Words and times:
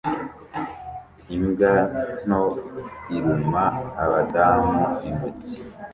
Imbwa 1.35 1.73
nto 2.25 2.43
iruma 3.15 3.63
abadamu 4.03 4.83
intoki 5.07 5.55